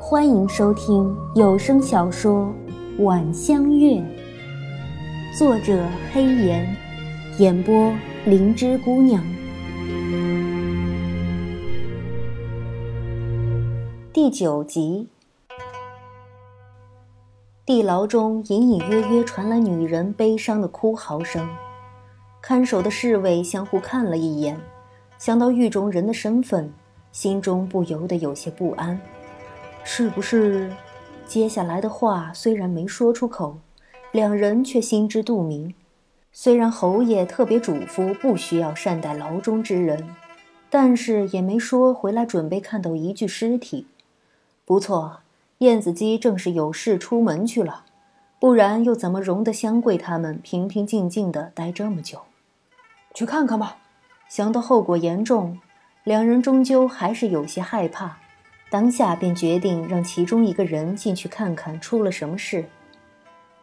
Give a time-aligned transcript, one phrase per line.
[0.00, 2.50] 欢迎收听有声小说
[3.04, 3.96] 《晚香月》，
[5.38, 6.74] 作者黑岩，
[7.38, 7.92] 演播
[8.24, 9.22] 灵芝姑娘。
[14.10, 15.10] 第九集，
[17.66, 21.46] 地牢中隐隐约约传来女人悲伤的哭嚎声，
[22.40, 24.58] 看守的侍卫相互看了一眼，
[25.18, 26.72] 想到狱中人的身份，
[27.12, 28.98] 心中不由得有些不安。
[29.84, 30.72] 是不是？
[31.24, 33.58] 接下来的话虽然没说出口，
[34.10, 35.74] 两人却心知肚明。
[36.32, 40.08] 虽然侯爷特别嘱咐不需要善待牢中之人，
[40.70, 43.86] 但是也没说回来准备看到一具尸体。
[44.64, 45.20] 不错，
[45.58, 47.84] 燕子姬正是有事出门去了，
[48.40, 52.22] 不然又怎么容得香桂他们平平静静的待这么久？
[53.12, 53.76] 去看看吧。
[54.28, 55.58] 想到后果严重，
[56.04, 58.18] 两人终究还是有些害怕。
[58.70, 62.64] 当下便决定让其中一个人进去看看出了什么事。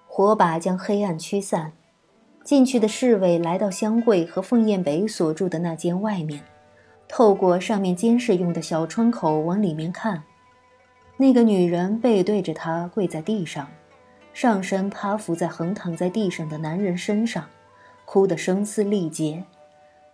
[0.06, 1.72] 火把将黑暗驱散，
[2.44, 6.44] 进去的侍卫来到香桂和凤燕北所住的那间外面，
[7.08, 10.22] 透过上面监视用的小窗口往里面看。
[11.18, 13.68] 那个女人背对着他跪在地上，
[14.34, 17.46] 上身趴伏在横躺在地上的男人身上，
[18.06, 19.44] 哭得声嘶力竭。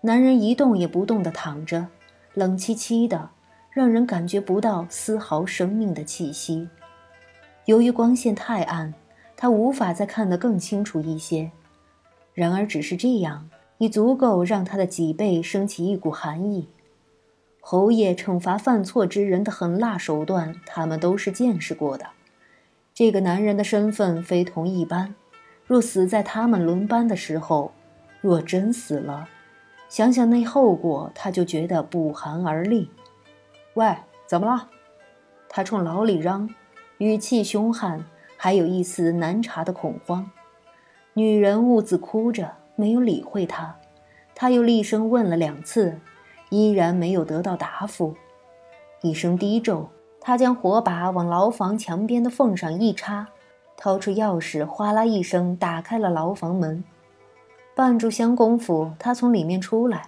[0.02, 1.88] 男人一动也不动地躺着，
[2.36, 3.32] 冷凄凄的。
[3.72, 6.70] 让人感觉不到丝毫生命的气息。
[7.66, 8.94] 由于光线太暗，
[9.36, 11.52] 他无法再看得更清楚一些。
[12.34, 16.70] 然而，只是这样已足够让他的脊背升起一股寒意。
[17.60, 22.06] 侯爷惩罚犯错之人的狠辣手段，他们都是见识过的。
[22.94, 25.14] 这个男人的身份非同一般，
[25.68, 27.74] 若死在他们轮班的时候，
[28.22, 29.28] 若真死了，
[29.96, 32.92] 想想那后果，他就觉得不寒而栗。
[33.76, 33.96] 喂，
[34.28, 34.68] 怎么了？
[35.48, 36.54] 他冲牢里嚷，
[36.98, 38.04] 语气凶悍，
[38.36, 40.30] 还有一丝难察的恐慌。
[41.14, 43.74] 女人兀自哭着，没有理会他。
[44.36, 45.98] 他又厉声问了两次，
[46.50, 48.14] 依然没有得到答复。
[49.02, 49.88] 一声低咒，
[50.20, 53.30] 他将火把往牢房墙边的缝上一插，
[53.78, 56.84] 掏出钥匙，哗啦一声打开了牢房门。
[57.76, 60.08] 半炷香功夫，他从里面出来。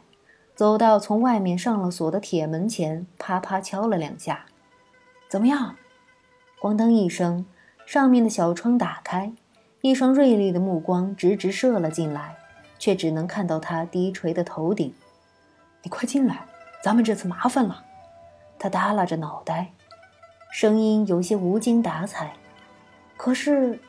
[0.55, 4.45] 走到从外面上了锁的铁门前，啪啪敲了两下。
[5.27, 5.75] 怎么样？
[6.61, 7.45] 咣当一声，
[7.85, 9.33] 上面的小窗打开，
[9.81, 12.37] 一双锐利的目光直直射了进来，
[12.79, 14.93] 却只能看到他低垂的头顶。
[15.83, 16.45] 你快进来，
[16.81, 17.83] 咱们这次麻烦了。
[18.57, 19.73] 他耷拉着脑袋，
[20.53, 22.33] 声音有些无精打采。
[23.17, 23.79] 可是，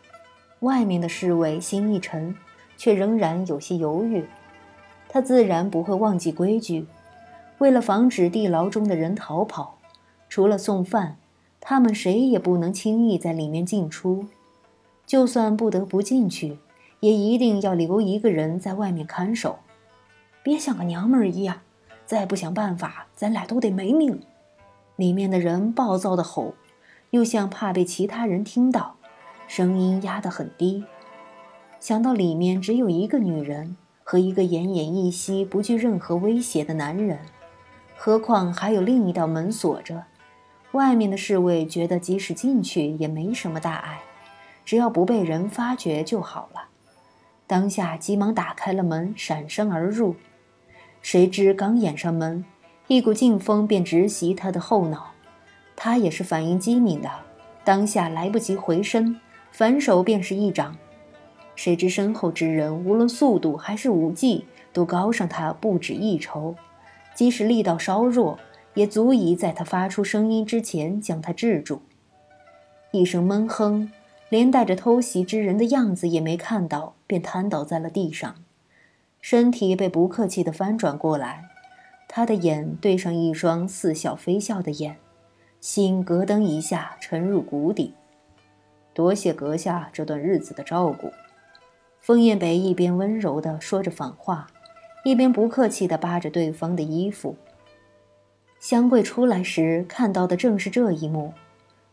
[0.60, 2.36] 外面的侍卫心一沉，
[2.78, 4.24] 却仍然有些犹豫。
[5.10, 6.86] 他自然不会忘记规矩。
[7.58, 9.78] 为了防止地牢中的人逃跑，
[10.28, 11.16] 除了送饭，
[11.60, 14.26] 他们谁也不能轻易在里面进出。
[15.04, 16.58] 就算不得不进去，
[17.00, 19.58] 也一定要留一个人在外面看守。
[20.42, 21.60] 别像个娘们儿一样，
[22.06, 24.20] 再不想办法，咱俩都得没命。
[24.96, 26.54] 里面的人暴躁地吼，
[27.10, 28.96] 又像怕被其他人听到，
[29.48, 30.84] 声音压得很低。
[31.80, 33.76] 想到里面只有一个女人。
[34.10, 37.18] 和一个奄奄一息、不惧任何威胁的男人，
[37.94, 40.02] 何况还有另一道门锁着。
[40.72, 44.00] 外面的侍卫觉得，即使进去也没什么大碍，
[44.64, 46.68] 只要不被人发觉就好了。
[47.46, 50.16] 当下急忙打开了门，闪身而入。
[51.02, 52.42] 谁知刚掩上门，
[52.86, 55.08] 一股劲风便直袭他的后脑。
[55.76, 57.10] 他也是反应机敏的，
[57.62, 59.20] 当下来不及回身，
[59.52, 60.74] 反手便是一掌。
[61.58, 66.54] 谁知身后之人无论速度还是武技都高上他不止一筹，
[67.16, 68.38] 即使力道稍弱，
[68.74, 71.82] 也足以在他发出声音之前将他制住。
[72.92, 73.90] 一声闷哼，
[74.28, 78.36] 连带着偷袭之人的样子也没看到，便瘫倒在了地上，
[79.20, 81.46] 身体被不客气地翻转过来，
[82.06, 84.96] 他的眼对上一双似笑非笑的眼，
[85.60, 87.94] 心咯噔一下沉入谷底。
[88.94, 91.10] 多谢阁下这段日子的照顾。
[92.00, 94.46] 枫叶北一边温柔地说着反话，
[95.04, 97.36] 一边不客气地扒着对方的衣服。
[98.60, 101.32] 香桂出来时看到的正是这一幕，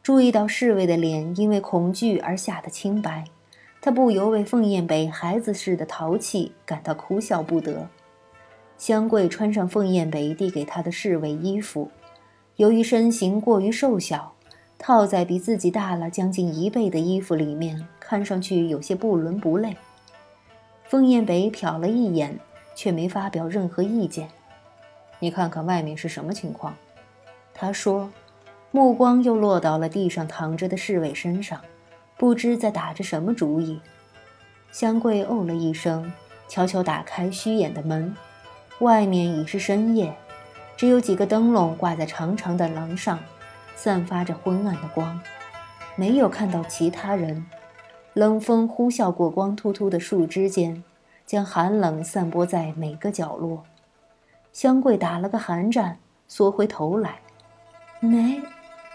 [0.02, 3.26] 注意到侍卫的脸因为恐惧而吓得青白，
[3.82, 7.88] 他不由为凤燕北孩子似的淘气感到哭笑不得。
[8.78, 11.92] 香桂穿上凤燕北递给她的侍卫衣服，
[12.56, 14.34] 由于身形过于瘦小，
[14.78, 19.78] 套在比自己大了将近一倍的衣服里面，看上去有些不伦不类。
[20.88, 22.40] 凤燕北瞟了一眼，
[22.76, 24.30] 却没发表任何意见。
[25.20, 26.76] 你看看外面是什么情况？
[27.54, 28.12] 他说，
[28.70, 31.60] 目光又落到了地上躺着的侍卫身上，
[32.18, 33.80] 不知在打着什么主意。
[34.72, 36.12] 香桂哦了一声，
[36.48, 38.16] 悄悄打开虚掩的门，
[38.80, 40.14] 外面已是深夜，
[40.78, 43.18] 只有几个灯笼挂在长长的廊上，
[43.76, 45.20] 散发着昏暗的光，
[45.96, 47.44] 没有看到其他人。
[48.16, 50.82] 冷风呼啸过光秃秃的树枝间，
[51.26, 53.66] 将寒冷散播在每个角落。
[54.54, 57.20] 香桂打了个寒战，缩回头来。
[58.00, 58.42] 没，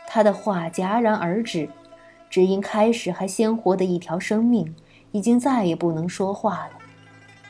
[0.08, 1.68] 他的话戛然而止，
[2.30, 4.74] 只因开始还鲜活的一条生命，
[5.12, 6.78] 已经再也不能说话了。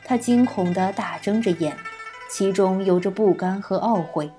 [0.03, 1.73] 他惊恐地大睁着眼，
[2.29, 4.29] 其中有着不甘和懊悔，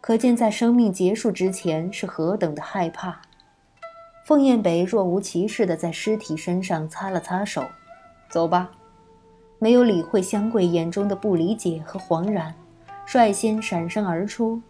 [0.00, 3.20] 可见在生命结束之前是何等的害怕。
[4.30, 7.64] 凤燕北若无其事地在尸体身上擦了擦手，
[8.28, 8.70] 走吧，
[9.58, 12.54] 没有理会香桂眼中的不理解和惶然，
[13.04, 14.62] 率先闪身而出。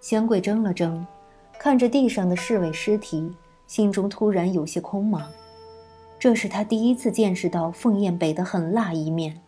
[0.00, 1.04] 香桂怔了怔，
[1.58, 3.34] 看着地上的侍卫尸体，
[3.66, 5.22] 心中突然有些空茫。
[6.16, 9.40] 这是他第一次见识到凤燕北的狠辣一面，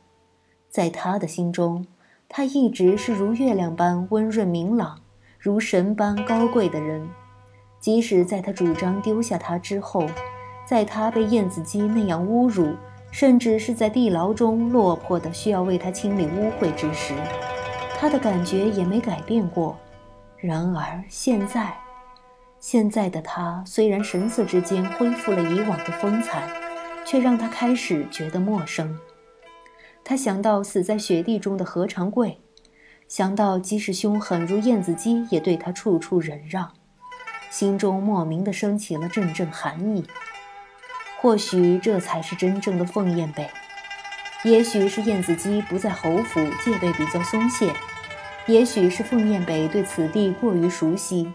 [0.69, 1.87] 在他的心中，
[2.29, 4.99] 他一直是如月亮般温润明朗，
[5.39, 7.09] 如神般高贵的人。
[7.81, 10.07] 即使在他主张丢下他之后，
[10.67, 12.77] 在他被燕子姬那样侮辱，
[13.11, 17.15] 甚至是在地牢中落魄的需要为他清理污秽之时，
[17.99, 19.77] 他的感觉也没改变过。
[20.37, 21.75] 然而现在，
[22.59, 26.49] 现在的他虽然神色之间恢复了以往的风采，
[27.05, 28.99] 却让他开始觉得陌生。
[30.05, 32.39] 他想到死在雪地中的何长贵，
[33.09, 36.71] 想到即使凶狠如燕子姬，也对他处处忍让。
[37.51, 40.07] 心中莫名的升起了阵阵寒意。
[41.21, 43.47] 或许这才是真正的凤燕北，
[44.43, 47.75] 也许是燕子姬不在侯府，戒备比较松懈；
[48.47, 51.31] 也许是凤燕北对此地过于熟悉。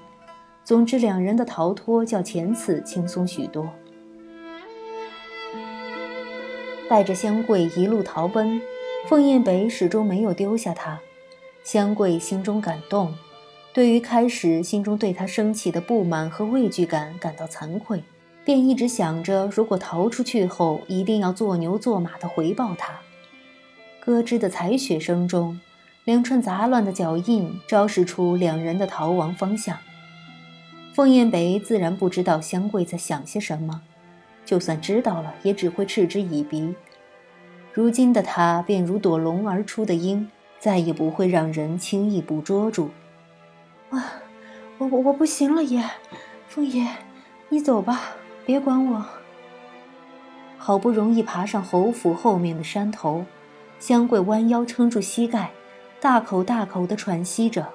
[0.64, 3.70] 总之，两人的逃脱较前次轻松许多。
[6.90, 8.60] 带着香桂一路逃奔，
[9.08, 11.00] 凤燕北始终没有丢下他。
[11.64, 13.14] 香桂心中感动。
[13.76, 18.02] 对于开始心中对他升起的不满和畏惧感感到惭愧，
[18.46, 22.94] 便一直想着，如果逃出去后，一定要做牛做马的回报他。
[24.00, 25.60] 咯吱的踩雪声中，
[26.06, 29.78] 两串杂乱的脚印昭示出两人的逃亡方向。
[30.94, 33.82] 凤燕北自然不知道香桂在想些什么，
[34.46, 36.74] 就算知道了，也只会嗤之以鼻。
[37.74, 40.30] 如今的他便如躲笼而出的鹰，
[40.60, 42.90] 再也不会让人轻易捕捉住。
[43.92, 44.22] 啊，
[44.78, 45.84] 我我我不行了，爷，
[46.48, 46.88] 凤爷，
[47.50, 48.02] 你走吧，
[48.46, 49.06] 别管我。
[50.58, 53.26] 好不容易爬上侯府后面的山头，
[53.80, 55.52] 香桂弯腰撑住膝盖，
[56.02, 57.68] 大口大口地喘息着，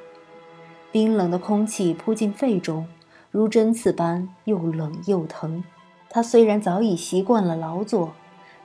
[0.90, 2.88] 冰冷的空气扑进肺中，
[3.30, 5.62] 如针刺般又冷又疼。
[6.08, 8.12] 他虽然早已习惯了劳作，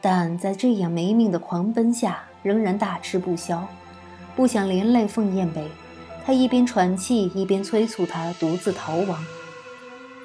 [0.01, 3.67] 但在这样没命的狂奔下，仍然大吃不消，
[4.35, 5.69] 不想连累凤燕北。
[6.25, 9.23] 他一边喘气，一边催促他独自逃亡。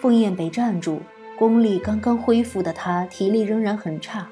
[0.01, 1.03] 凤燕北站住，
[1.39, 4.27] 功力刚刚恢复的他体力仍然很差，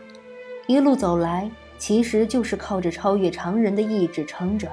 [0.67, 4.73] 一路走来其实就是靠着超越常人的意志撑着。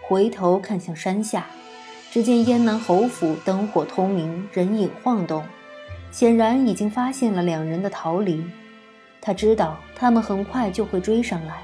[0.00, 1.44] 回头看向山下，
[2.10, 5.44] 只见燕南侯府灯火通明，人影晃动，
[6.10, 8.42] 显然已经发现了两人的逃离。
[9.20, 11.62] 他知道他们很快就会追上来，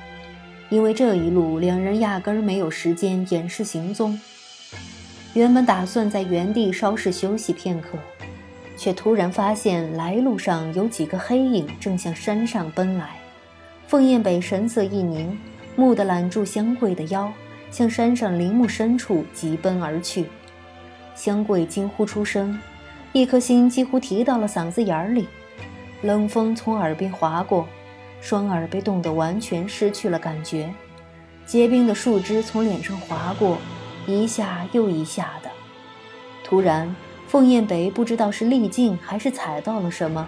[0.69, 4.21] 因为这一路两人压根儿没有时间掩饰行踪。
[5.35, 7.99] 原本打算在原地稍事休息片刻，
[8.77, 13.17] 却突然发现来路上有几个黑影正向山上奔来。
[13.87, 15.39] 凤燕北神色一凝，
[15.77, 17.33] 蓦地揽住香桂的腰，
[17.71, 20.27] 向山上林木深处疾奔而去。
[21.15, 22.59] 香桂惊呼出声，
[23.13, 25.27] 一颗心几乎提到了嗓子眼里。
[26.03, 27.67] 冷风从耳边划过，
[28.21, 30.69] 双耳被冻得完全失去了感觉。
[31.47, 33.57] 结冰的树枝从脸上划过。
[34.07, 35.51] 一下又一下的，
[36.43, 36.95] 突然，
[37.29, 40.27] 凤燕北不知道是力尽还是踩到了什么，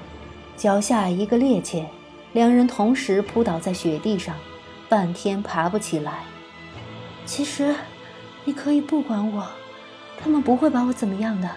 [0.57, 1.85] 脚下一个趔趄，
[2.33, 4.35] 两人同时扑倒在雪地上，
[4.88, 6.25] 半天爬不起来。
[7.26, 7.75] 其实，
[8.45, 9.47] 你可以不管我，
[10.23, 11.50] 他们不会把我怎么样的。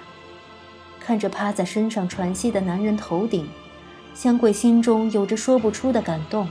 [1.00, 3.48] 看着趴在身上喘息的男人头顶，
[4.14, 6.50] 香桂心中有着说不出的感动。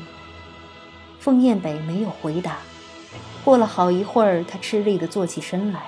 [1.19, 2.59] 凤燕北没有回答。
[3.47, 5.81] 过了好一会儿，他吃力地坐起身来，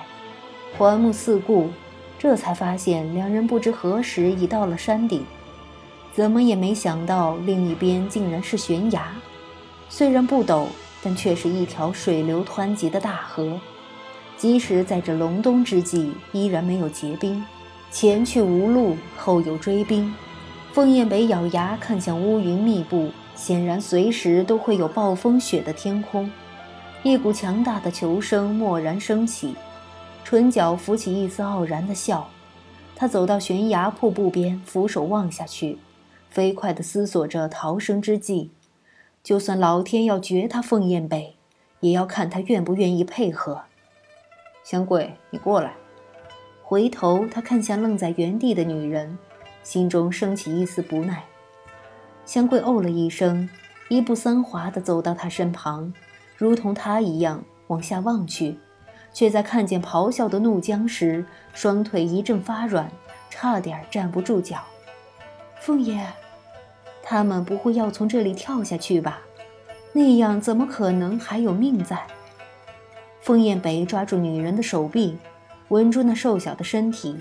[0.77, 1.67] 环目四顾，
[2.17, 5.25] 这才发现两人不知何时已到了山顶。
[6.13, 9.13] 怎么也没想到，另一边竟然是悬崖，
[9.89, 10.67] 虽然不陡，
[11.03, 13.59] 但却是一条水流湍急的大河。
[14.37, 17.43] 即使在这隆冬之际，依然没有结冰。
[17.91, 20.15] 前去无路，后有追兵。
[20.71, 26.31] 凤燕北咬牙看向乌云密布，显然随时都会有暴风雪的天空。
[27.01, 29.55] 一股强大的求生蓦然升起，
[30.25, 32.29] 唇角浮起一丝傲然的笑。
[32.93, 35.77] 他走到悬崖瀑布边，俯首望下去，
[36.29, 38.51] 飞快地思索着逃生之计。
[39.23, 41.37] 就算老天要绝他凤燕北，
[41.79, 43.61] 也要看他愿不愿意配合。
[44.65, 45.75] 香桂，你过来。
[46.61, 49.17] 回头，他看向愣在原地的女人，
[49.63, 51.23] 心中升起一丝不耐。
[52.25, 53.49] 香桂哦了一声，
[53.87, 55.93] 一步三滑地走到他身旁，
[56.39, 58.57] 如同他一样往下望去，
[59.13, 62.89] 却在看见咆哮的怒江时，双腿一阵发软，
[63.29, 64.59] 差点站不住脚。
[65.59, 66.07] 凤爷，
[67.03, 69.19] 他们不会要从这里跳下去吧？
[69.91, 72.07] 那样怎么可能还有命在？
[73.19, 75.17] 凤燕北抓住女人的手臂，
[75.67, 77.19] 稳住那瘦小的身体，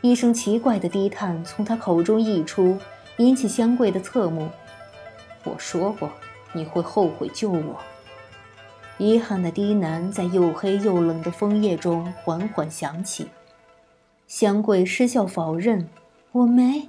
[0.00, 2.78] 一声奇怪的低叹从他口中溢出，
[3.18, 4.48] 引起香桂的侧目。
[5.44, 6.10] 我说过，
[6.54, 7.78] 你会后悔救我。
[8.98, 13.28] 遗憾的低喃在又黑又冷的枫叶中缓缓响起。
[14.26, 15.88] 香桂失笑否认
[16.32, 16.88] ：“我没。”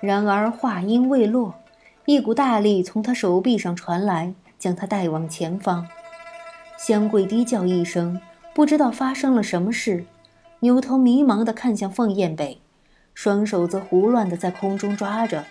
[0.00, 1.52] 然而话音未落，
[2.04, 5.86] 一股大力从他手臂上传来，将他带往前方。
[6.78, 8.20] 香桂低叫一声，
[8.54, 10.04] 不知道发生了什么事，
[10.60, 12.60] 扭头迷茫地看向凤燕北，
[13.12, 15.44] 双手则胡乱地在空中抓着，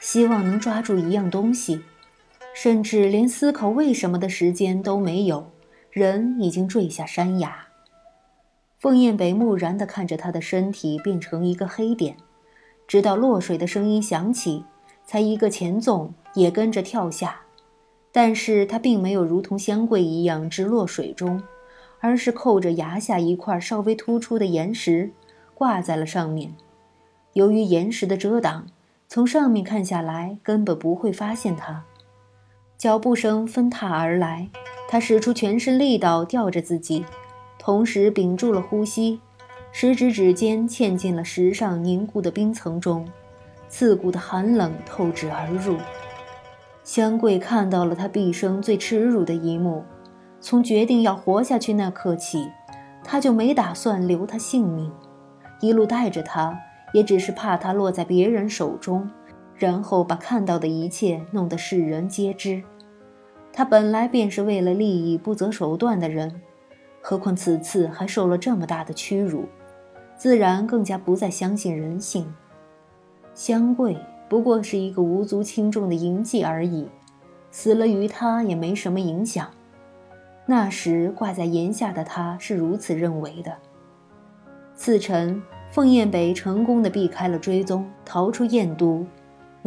[0.00, 1.82] 希望能抓住一样东西，
[2.60, 5.52] 甚至连思考为什么的时间都没有，
[5.92, 7.68] 人已经坠下山崖。
[8.80, 12.16] 凤燕北木然地看着他的身体变成一个黑点，
[12.88, 14.64] 直到落水的声音响起，
[15.06, 17.42] 才一个前纵，也跟着跳下。
[18.10, 21.40] 但是他并没有如同香桂一样直落水中，
[22.00, 25.12] 而是扣着崖下一块稍微突出的岩石，
[25.54, 26.52] 挂在了上面。
[27.34, 28.66] 由于岩石的遮挡，
[29.06, 31.84] 从上面看下来根本不会发现他。
[32.78, 34.48] 脚步声纷沓而来，
[34.88, 37.04] 他使出全身力道吊着自己，
[37.58, 39.20] 同时屏住了呼吸，
[39.72, 43.04] 食指指尖嵌进了石上凝固的冰层中，
[43.68, 45.76] 刺骨的寒冷透指而入。
[46.84, 49.82] 香桂看到了他毕生最耻辱的一幕，
[50.40, 52.48] 从决定要活下去那刻起，
[53.02, 54.88] 他就没打算留他性命，
[55.60, 56.56] 一路带着他，
[56.92, 59.10] 也只是怕他落在别人手中，
[59.58, 62.62] 然后把看到的一切弄得世人皆知。
[63.52, 66.40] 他本来便是为了利益不择手段的人，
[67.02, 69.46] 何况此次还受了这么大的屈辱，
[70.16, 72.32] 自然更加不再相信人性。
[73.34, 73.96] 香桂。
[74.28, 76.86] 不过是一个无足轻重的营妓而已，
[77.50, 79.48] 死了于他也没什么影响。
[80.44, 83.56] 那时挂在檐下的他是如此认为的。
[84.74, 89.06] 次晨，凤燕北成功的避开了追踪，逃出燕都，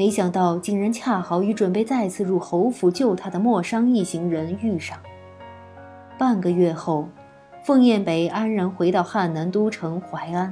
[0.01, 4.97] 没想到竟然恰好与准备再次入侯府救他的莫商一行人遇上。
[6.17, 7.07] 半个月后，
[7.63, 10.51] 凤燕北安然回到汉南都城淮安。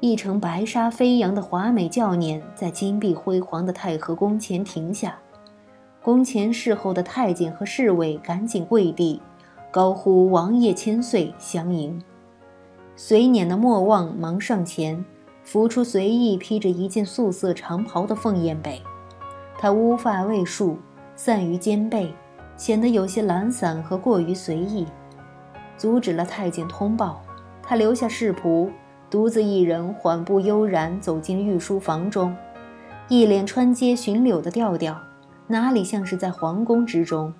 [0.00, 5.16] 一乘白纱飞扬的华美轿辇在金碧辉煌的太和宫前停下，
[6.02, 9.22] 宫前侍候的太监和侍卫赶紧跪地，
[9.70, 12.02] 高呼“王爷千岁”相迎。
[12.96, 15.04] 随辇的莫望忙上前，
[15.50, 18.80] 浮出随意披着一件素色长袍的凤燕北，
[19.58, 20.78] 她乌发未束，
[21.16, 22.14] 散于肩背，
[22.56, 24.86] 显得有些懒散和过于随意。
[25.76, 27.20] 阻止了太监通报，
[27.64, 28.70] 他留下侍仆。
[29.10, 32.32] 独自一人缓步悠然走进御书房中，
[33.08, 34.96] 一脸穿街寻柳的调调，
[35.48, 37.34] 哪里像是在皇宫之中？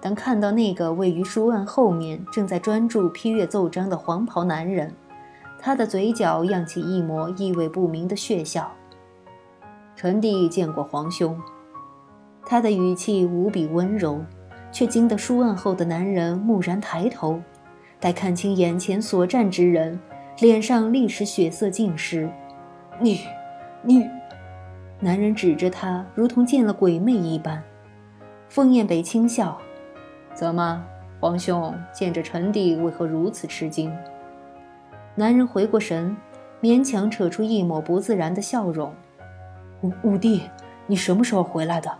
[0.00, 4.94] 当看到那个位于书案后面正在专注批阅奏章的黄袍男人，
[5.64, 8.70] 他的嘴角漾起一抹意味不明的血笑。
[9.94, 11.40] 臣弟见过皇兄。
[12.44, 14.20] 他的语气无比温柔，
[14.72, 17.40] 却惊得书案后的男人蓦然抬头，
[18.00, 19.98] 待看清眼前所站之人。
[20.40, 22.28] 脸上立时血色尽失，
[22.98, 23.20] 你，
[23.82, 24.08] 你，
[24.98, 27.62] 男人指着他，如同见了鬼魅一般。
[28.48, 29.58] 凤燕北轻笑
[30.34, 30.82] ：“怎么，
[31.20, 33.94] 皇兄见着臣弟为何如此吃惊？”
[35.14, 36.16] 男人回过神，
[36.60, 38.92] 勉强扯出一抹不自然的笑容
[39.82, 40.42] ：“五五弟，
[40.86, 41.90] 你什么时候回来的？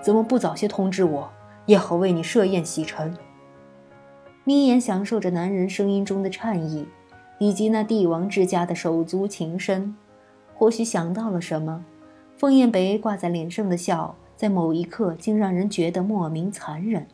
[0.00, 1.30] 怎么不早些通知我，
[1.66, 3.16] 也好为你设宴洗尘？”
[4.44, 6.86] 眯眼享受着男人声音中的颤意。
[7.38, 9.96] 以及那帝王之家的手足情深，
[10.54, 11.84] 或许想到了什么，
[12.36, 17.04] 凤燕北挂在脸上的笑，在某一刻竟让人觉得莫名残忍。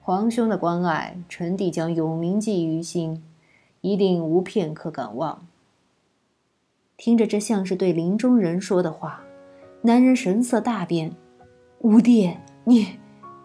[0.00, 3.22] 皇兄的关爱，臣弟将永铭记于心，
[3.80, 5.46] 一定无片刻敢忘。
[6.96, 9.22] 听着，这像是对林中人说的话，
[9.82, 11.14] 男人神色大变。
[11.80, 12.98] 五弟，你，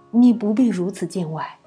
[0.09, 1.59] 你不必如此见外。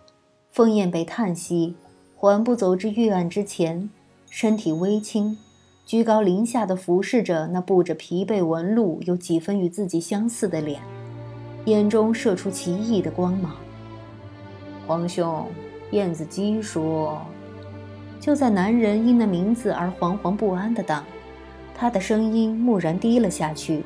[0.51, 1.77] 凤燕北叹息，
[2.17, 3.89] 缓步走至玉案之前，
[4.29, 5.39] 身体微倾。
[5.85, 10.83] 居高临下的俯视着那布着疲惫纹路、有几分与自己相似的脸，
[11.67, 13.55] 眼中射出奇异的光芒。
[14.89, 15.47] 皇兄，
[15.93, 17.25] 燕子姬说。
[18.21, 21.05] 就在男人因那名字而惶惶不安的当，
[21.75, 23.85] 他的声音蓦然低了下去。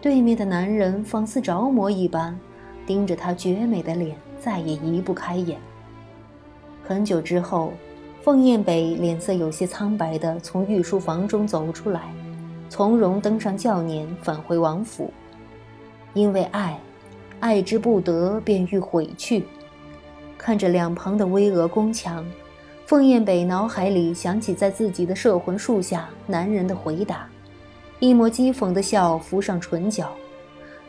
[0.00, 2.38] 对面的男人仿似着魔一般，
[2.86, 5.58] 盯着他绝美的脸，再也移不开眼。
[6.84, 7.72] 很久之后。
[8.20, 12.12] 凤燕北脸色有些苍白地从御书房中走出来，
[12.68, 15.10] 从容登上轿辇，返回王府。
[16.12, 16.78] 因为爱，
[17.40, 19.44] 爱之不得，便欲毁去。
[20.36, 22.26] 看着两旁的巍峨宫墙，
[22.88, 27.28] 凤燕北脑海里想起在自己的摄魂术下男人的回答，
[27.98, 30.10] 一抹讥讽的笑浮上唇角。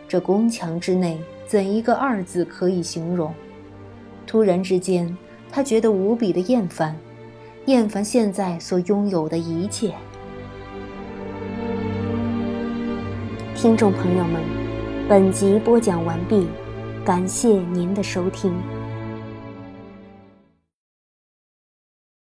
[0.08, 3.34] 这宫墙之内，怎一个二字可以形容？
[4.26, 5.14] 突然之间，
[5.52, 6.96] 他觉得无比的厌烦。
[7.66, 9.94] 厌烦现在所拥有的一切。
[13.54, 14.42] 听众朋友们，
[15.10, 16.48] 本集播讲完毕，
[17.04, 18.54] 感谢您的收听。